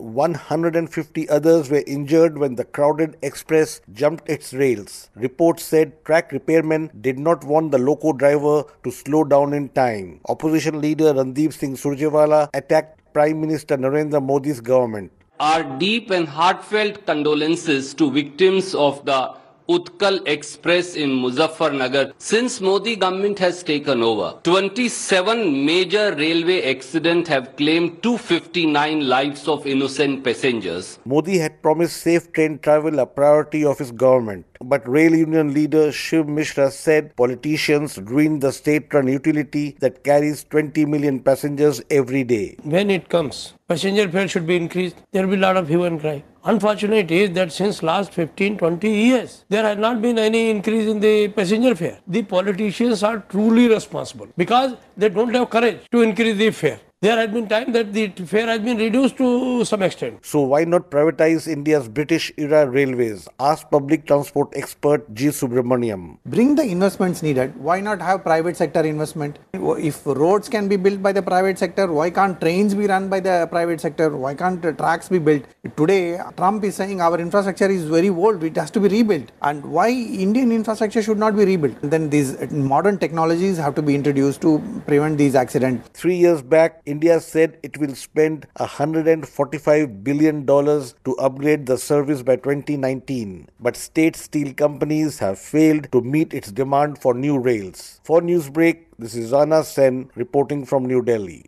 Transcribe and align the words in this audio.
150 0.00 1.28
others 1.28 1.70
were 1.70 1.82
injured 1.86 2.38
when 2.38 2.54
the 2.54 2.64
crowded 2.64 3.16
express 3.22 3.80
jumped 3.92 4.28
its 4.28 4.52
rails. 4.52 5.10
Reports 5.14 5.62
said 5.62 6.04
track 6.04 6.30
repairmen 6.30 6.90
did 7.02 7.18
not 7.18 7.44
want 7.44 7.72
the 7.72 7.78
loco 7.78 8.12
driver 8.12 8.64
to 8.84 8.90
slow 8.90 9.24
down 9.24 9.52
in 9.52 9.68
time. 9.70 10.20
Opposition 10.28 10.80
leader 10.80 11.12
Randeep 11.12 11.52
Singh 11.52 11.74
Surjewala 11.74 12.48
attacked 12.54 13.00
Prime 13.12 13.40
Minister 13.40 13.76
Narendra 13.76 14.22
Modi's 14.24 14.60
government. 14.60 15.12
Our 15.40 15.62
deep 15.78 16.10
and 16.10 16.26
heartfelt 16.28 17.06
condolences 17.06 17.94
to 17.94 18.10
victims 18.10 18.74
of 18.74 19.04
the 19.04 19.34
Utkal 19.68 20.26
Express 20.26 20.94
in 20.96 21.10
Muzaffarnagar. 21.10 22.14
Since 22.16 22.62
Modi 22.62 22.96
government 22.96 23.38
has 23.38 23.62
taken 23.62 24.02
over, 24.02 24.40
27 24.42 25.66
major 25.66 26.14
railway 26.14 26.74
accidents 26.74 27.28
have 27.28 27.54
claimed 27.56 28.02
259 28.02 29.06
lives 29.06 29.46
of 29.46 29.66
innocent 29.66 30.24
passengers. 30.24 30.98
Modi 31.04 31.36
had 31.36 31.60
promised 31.60 31.98
safe 31.98 32.32
train 32.32 32.58
travel 32.60 32.98
a 32.98 33.04
priority 33.04 33.62
of 33.62 33.78
his 33.78 33.92
government. 33.92 34.46
But 34.62 34.88
rail 34.88 35.14
union 35.14 35.52
leader 35.52 35.92
Shiv 35.92 36.26
Mishra 36.26 36.70
said 36.70 37.14
politicians 37.16 37.98
ruined 37.98 38.40
the 38.40 38.52
state-run 38.52 39.06
utility 39.06 39.76
that 39.80 40.02
carries 40.02 40.44
20 40.44 40.86
million 40.86 41.20
passengers 41.20 41.82
every 41.90 42.24
day. 42.24 42.56
When 42.62 42.90
it 42.90 43.10
comes, 43.10 43.52
passenger 43.68 44.08
fare 44.08 44.28
should 44.28 44.46
be 44.46 44.56
increased. 44.56 44.96
There 45.12 45.26
will 45.26 45.36
be 45.36 45.42
a 45.42 45.46
lot 45.46 45.58
of 45.58 45.68
hue 45.68 45.84
and 45.84 46.00
cry. 46.00 46.24
Unfortunate 46.50 47.10
is 47.10 47.32
that 47.32 47.52
since 47.52 47.82
last 47.82 48.14
15, 48.14 48.56
20 48.56 48.90
years, 48.90 49.44
there 49.50 49.62
has 49.64 49.76
not 49.76 50.00
been 50.00 50.18
any 50.18 50.48
increase 50.48 50.88
in 50.88 50.98
the 50.98 51.28
passenger 51.28 51.74
fare. 51.74 51.98
The 52.06 52.22
politicians 52.22 53.02
are 53.02 53.18
truly 53.28 53.68
responsible 53.68 54.28
because 54.34 54.74
they 54.96 55.10
don't 55.10 55.34
have 55.34 55.50
courage 55.50 55.80
to 55.92 56.00
increase 56.00 56.38
the 56.38 56.50
fare. 56.50 56.80
There 57.00 57.16
has 57.16 57.30
been 57.30 57.46
time 57.46 57.70
that 57.74 57.92
the 57.92 58.08
fare 58.26 58.48
has 58.48 58.58
been 58.58 58.76
reduced 58.76 59.18
to 59.18 59.64
some 59.64 59.82
extent. 59.82 60.26
So 60.26 60.40
why 60.40 60.64
not 60.64 60.90
privatize 60.90 61.46
India's 61.46 61.88
British 61.88 62.32
era 62.36 62.68
railways? 62.68 63.28
Asked 63.38 63.70
public 63.70 64.04
transport 64.04 64.48
expert 64.56 65.14
G. 65.14 65.28
Subramaniam. 65.28 66.18
Bring 66.26 66.56
the 66.56 66.64
investments 66.64 67.22
needed. 67.22 67.54
Why 67.54 67.78
not 67.78 68.02
have 68.02 68.24
private 68.24 68.56
sector 68.56 68.80
investment? 68.80 69.38
If 69.52 70.04
roads 70.06 70.48
can 70.48 70.66
be 70.66 70.74
built 70.74 71.00
by 71.00 71.12
the 71.12 71.22
private 71.22 71.56
sector, 71.56 71.86
why 71.86 72.10
can't 72.10 72.40
trains 72.40 72.74
be 72.74 72.88
run 72.88 73.08
by 73.08 73.20
the 73.20 73.46
private 73.48 73.80
sector? 73.80 74.16
Why 74.16 74.34
can't 74.34 74.60
tracks 74.76 75.08
be 75.08 75.20
built? 75.20 75.44
Today, 75.76 76.18
Trump 76.36 76.64
is 76.64 76.74
saying 76.74 77.00
our 77.00 77.20
infrastructure 77.20 77.70
is 77.70 77.84
very 77.84 78.08
old, 78.08 78.42
it 78.42 78.56
has 78.56 78.72
to 78.72 78.80
be 78.80 78.88
rebuilt. 78.88 79.30
And 79.42 79.64
why 79.64 79.90
Indian 79.90 80.50
infrastructure 80.50 81.00
should 81.00 81.18
not 81.18 81.36
be 81.36 81.44
rebuilt? 81.44 81.76
Then 81.80 82.10
these 82.10 82.50
modern 82.50 82.98
technologies 82.98 83.56
have 83.56 83.76
to 83.76 83.82
be 83.82 83.94
introduced 83.94 84.40
to 84.40 84.82
prevent 84.84 85.16
these 85.16 85.36
accidents. 85.36 85.88
Three 85.94 86.16
years 86.16 86.42
back, 86.42 86.82
India 86.88 87.20
said 87.20 87.58
it 87.62 87.76
will 87.76 87.94
spend 87.94 88.46
$145 88.58 90.02
billion 90.02 90.46
to 90.46 91.16
upgrade 91.18 91.66
the 91.66 91.76
service 91.76 92.22
by 92.22 92.36
2019. 92.36 93.50
But 93.60 93.76
state 93.76 94.16
steel 94.16 94.54
companies 94.54 95.18
have 95.18 95.38
failed 95.38 95.92
to 95.92 96.00
meet 96.00 96.32
its 96.32 96.50
demand 96.50 96.98
for 96.98 97.12
new 97.12 97.38
rails. 97.38 98.00
For 98.04 98.22
Newsbreak, 98.22 98.84
this 98.98 99.14
is 99.14 99.32
Rana 99.32 99.64
Sen 99.64 100.10
reporting 100.14 100.64
from 100.64 100.86
New 100.86 101.02
Delhi. 101.02 101.44